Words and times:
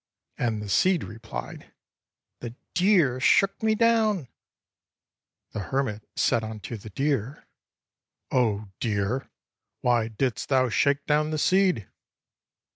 And 0.39 0.63
the 0.63 0.67
seed 0.67 1.03
replied: 1.03 1.75
"The 2.39 2.55
deer 2.73 3.19
shook 3.19 3.61
me 3.61 3.75
down." 3.75 4.29
The 5.51 5.59
hermit 5.59 6.01
said 6.15 6.43
unto 6.43 6.75
the 6.75 6.89
deer, 6.89 7.45
"0 8.33 8.71
deer, 8.79 9.29
why 9.81 10.07
didst 10.07 10.49
thou 10.49 10.69
shake 10.69 11.05
down 11.05 11.29
the 11.29 11.37
seed?" 11.37 11.87